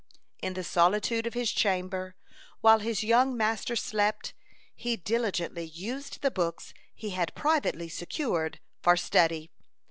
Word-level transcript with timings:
In 0.41 0.55
the 0.55 0.63
solitude 0.63 1.27
of 1.27 1.35
his 1.35 1.51
chamber, 1.51 2.15
while 2.61 2.79
his 2.79 3.03
young 3.03 3.37
master 3.37 3.75
slept, 3.75 4.33
he 4.75 4.95
diligently 4.95 5.65
used 5.65 6.21
the 6.23 6.31
books 6.31 6.73
he 6.95 7.11
had 7.11 7.35
privately 7.35 7.87
secured 7.87 8.59
for 8.81 8.97
study. 8.97 9.51